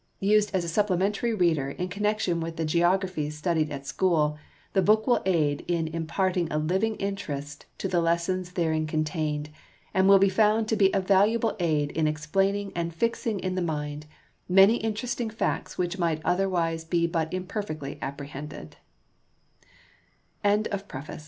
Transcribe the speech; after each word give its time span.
Used 0.19 0.49
as 0.55 0.63
a 0.63 0.67
supplementary 0.67 1.31
reader 1.31 1.69
in 1.69 1.87
connection 1.87 2.39
with 2.41 2.55
the 2.57 2.65
geographies 2.65 3.37
studied 3.37 3.69
at 3.71 3.85
school, 3.85 4.35
the 4.73 4.81
book 4.81 5.05
will 5.05 5.21
aid 5.27 5.63
in 5.67 5.87
imparting 5.89 6.51
a 6.51 6.57
living 6.57 6.95
interest 6.95 7.67
to 7.77 7.87
the 7.87 8.01
lessons 8.01 8.53
therein 8.53 8.87
contained, 8.87 9.51
and 9.93 10.09
will 10.09 10.17
be 10.17 10.27
found 10.27 10.67
to 10.69 10.75
be 10.75 10.89
a 10.91 10.99
valuable 10.99 11.55
aid 11.59 11.91
in 11.91 12.07
explaining 12.07 12.71
and 12.75 12.95
fixing 12.95 13.39
in 13.41 13.53
the 13.53 13.61
mind 13.61 14.07
many 14.49 14.77
interesting 14.77 15.29
facts 15.29 15.77
which 15.77 15.99
might 15.99 16.19
otherwise 16.25 16.83
be 16.83 17.05
but 17.05 17.31
imperfectly 17.31 17.99
app 18.01 18.19